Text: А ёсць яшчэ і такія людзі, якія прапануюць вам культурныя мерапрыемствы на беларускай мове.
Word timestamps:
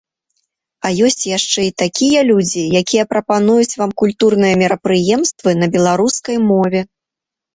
А 0.87 0.89
ёсць 1.07 1.25
яшчэ 1.37 1.61
і 1.65 1.73
такія 1.81 2.21
людзі, 2.29 2.63
якія 2.81 3.03
прапануюць 3.11 3.77
вам 3.81 3.91
культурныя 4.03 4.55
мерапрыемствы 4.61 5.49
на 5.61 5.67
беларускай 5.75 6.37
мове. 6.49 6.81